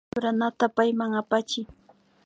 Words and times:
Churanata 0.11 0.65
pallay 0.75 1.11
apachiy 1.21 1.65